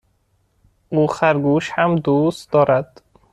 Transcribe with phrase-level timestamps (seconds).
[0.89, 3.01] او خرگوش هم دوست دارد.